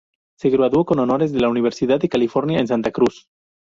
[0.39, 3.27] Se graduó con honores de la Universidad de California en Santa Cruz.